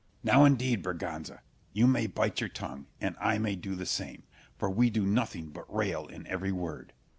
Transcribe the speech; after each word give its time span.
Scip. 0.01 0.25
Now 0.33 0.45
indeed, 0.45 0.81
Berganza, 0.81 1.41
you 1.73 1.85
may 1.85 2.07
bite 2.07 2.39
your 2.39 2.49
tongue, 2.49 2.87
and 2.99 3.15
I 3.21 3.37
may 3.37 3.55
do 3.55 3.75
the 3.75 3.85
same; 3.85 4.23
for 4.57 4.67
we 4.67 4.89
do 4.89 5.05
nothing 5.05 5.49
but 5.51 5.71
rail 5.71 6.07
in 6.07 6.25
every 6.25 6.51
word. 6.51 6.93